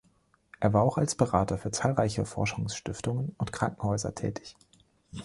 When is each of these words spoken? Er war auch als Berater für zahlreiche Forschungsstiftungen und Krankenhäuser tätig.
Er 0.59 0.73
war 0.73 0.81
auch 0.81 0.97
als 0.97 1.13
Berater 1.13 1.59
für 1.59 1.69
zahlreiche 1.69 2.25
Forschungsstiftungen 2.25 3.35
und 3.37 3.53
Krankenhäuser 3.53 4.15
tätig. 4.15 4.55